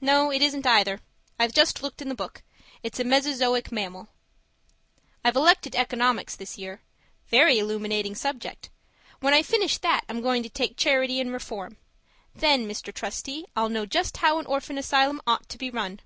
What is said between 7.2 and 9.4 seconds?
very illuminating subject. When